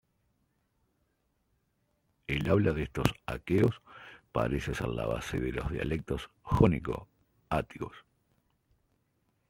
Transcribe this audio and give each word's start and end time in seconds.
El 2.25 2.49
habla 2.49 2.71
de 2.73 2.81
estos 2.81 3.05
aqueos 3.27 3.83
parece 4.31 4.73
ser 4.73 4.87
la 4.87 5.05
base 5.05 5.39
de 5.39 5.51
los 5.51 5.69
dialectos 5.69 6.31
jónico-áticos. 6.41 7.93